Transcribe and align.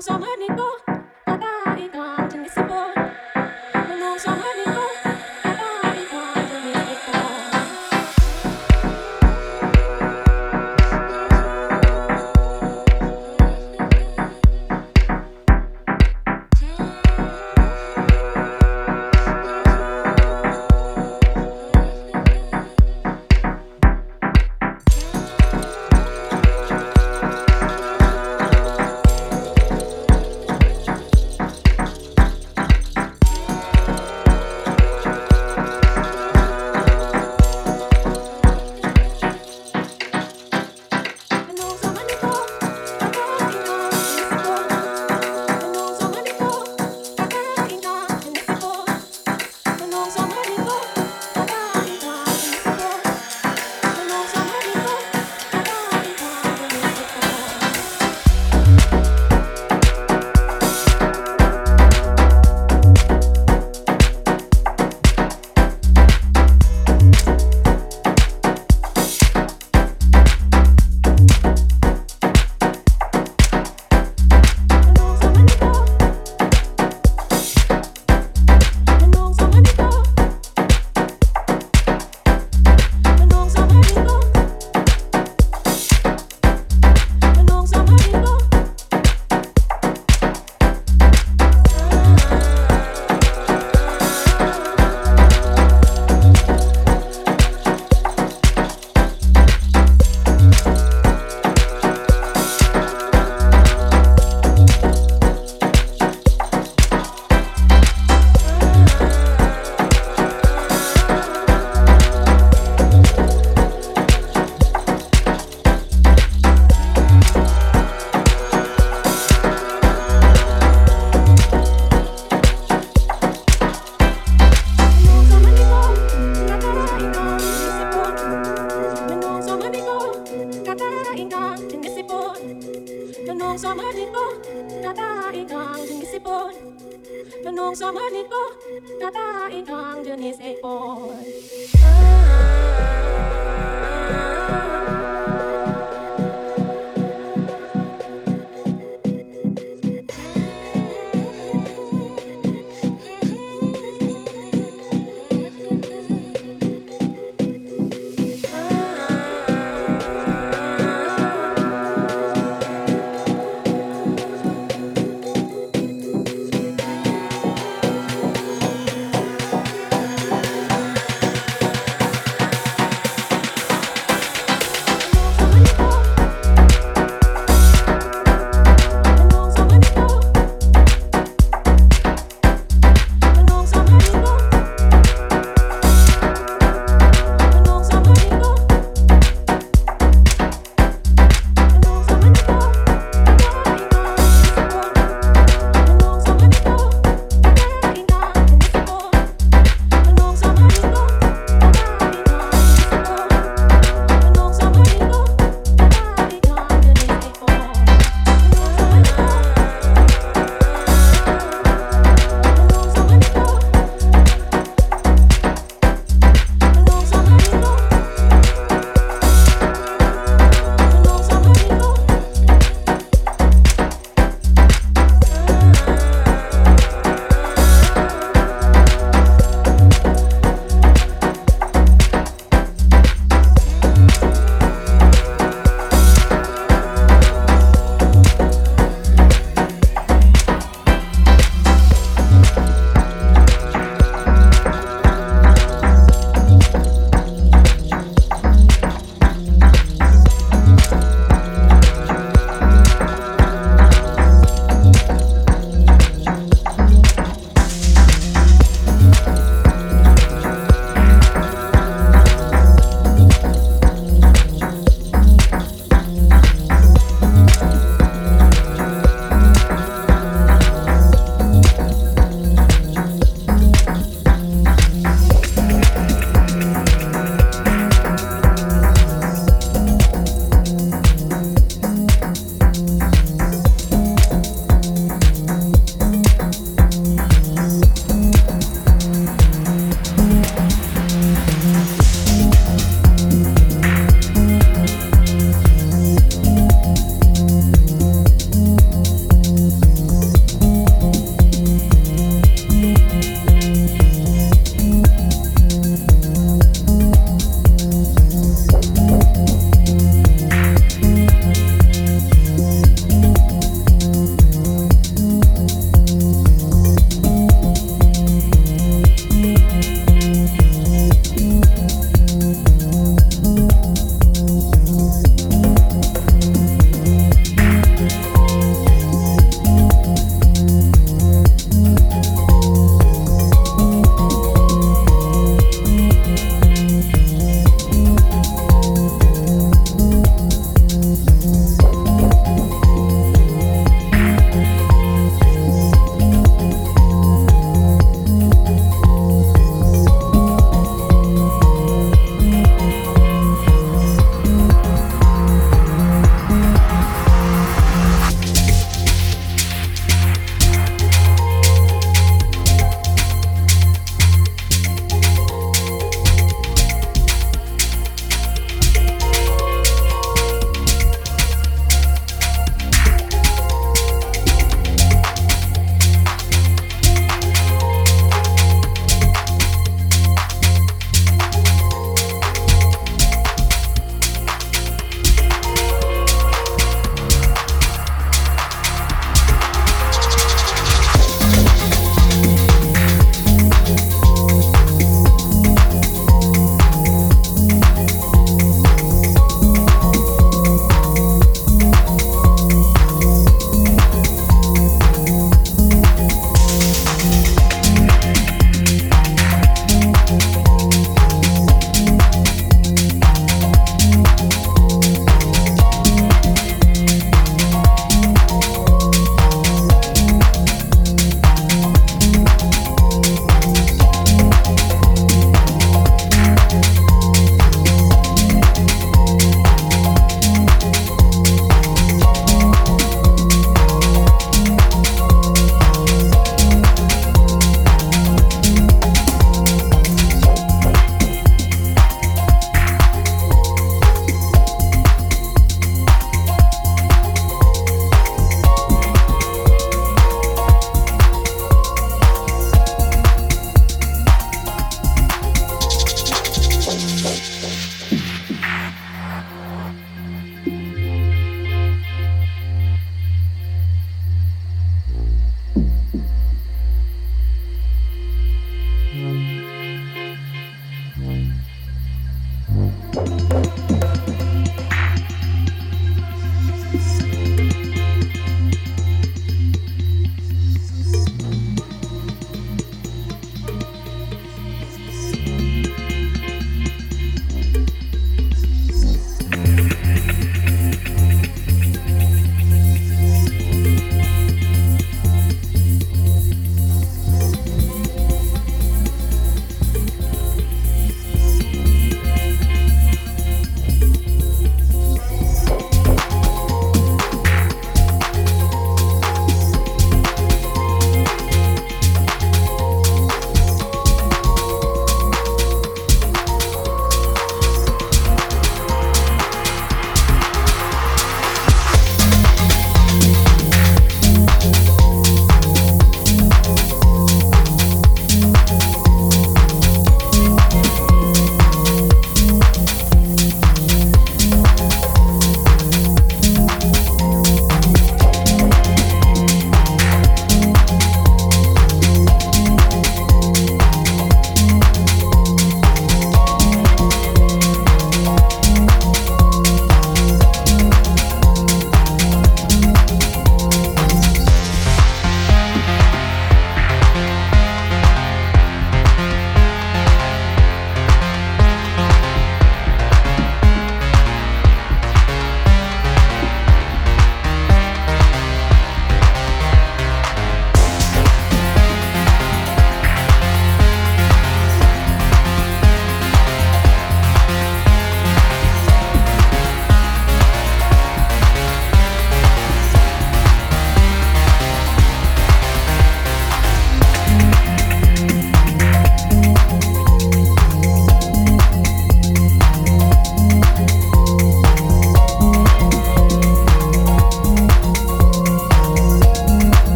songs 0.00 0.08
on 0.08 0.22
her 0.22 0.36
knee. 0.36 0.69